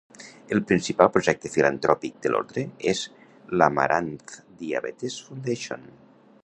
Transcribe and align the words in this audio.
El 0.53 0.61
principal 0.69 1.11
projecte 1.17 1.51
filantròpic 1.55 2.17
de 2.23 2.31
l'ordre 2.33 2.65
és 2.93 3.03
l'Amaranth 3.61 4.35
Diabetes 4.65 5.23
Foundation. 5.29 5.91